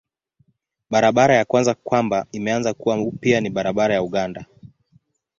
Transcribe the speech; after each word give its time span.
Barabara 0.89 1.35
ya 1.35 1.45
kwanza 1.45 1.73
kwamba 1.73 2.25
imeanza 2.31 2.73
kuwa 2.73 3.01
upya 3.01 3.41
ni 3.41 3.49
barabara 3.49 3.93
ya 3.93 4.03
Uganda. 4.03 4.45